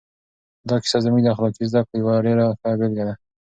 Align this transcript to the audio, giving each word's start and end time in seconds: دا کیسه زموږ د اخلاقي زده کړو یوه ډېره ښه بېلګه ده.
دا 0.69 0.75
کیسه 0.83 0.99
زموږ 1.05 1.21
د 1.23 1.27
اخلاقي 1.33 1.65
زده 1.71 1.81
کړو 1.85 1.97
یوه 2.01 2.13
ډېره 2.25 2.43
ښه 2.59 2.69
بېلګه 2.79 3.03
ده. 3.07 3.15